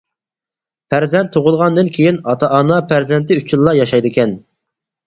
پەرزەنت 0.93 1.29
تۇغۇلغاندىن 1.35 1.91
كېيىن، 1.99 2.19
ئاتا-ئانا 2.33 2.81
پەرزەنتى 2.95 3.41
ئۈچۈنلا 3.43 3.79
ياشايدىكەن. 3.83 4.37